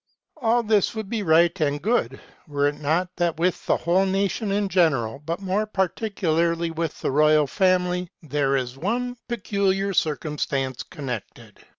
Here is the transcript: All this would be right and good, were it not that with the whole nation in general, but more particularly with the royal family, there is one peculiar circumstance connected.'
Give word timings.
All 0.37 0.63
this 0.63 0.95
would 0.95 1.11
be 1.11 1.21
right 1.21 1.61
and 1.61 1.79
good, 1.79 2.19
were 2.47 2.65
it 2.67 2.79
not 2.79 3.15
that 3.17 3.37
with 3.37 3.63
the 3.67 3.77
whole 3.77 4.07
nation 4.07 4.51
in 4.51 4.67
general, 4.67 5.19
but 5.19 5.41
more 5.43 5.67
particularly 5.67 6.71
with 6.71 6.99
the 7.01 7.11
royal 7.11 7.45
family, 7.45 8.09
there 8.19 8.57
is 8.57 8.75
one 8.79 9.15
peculiar 9.27 9.93
circumstance 9.93 10.81
connected.' 10.81 11.63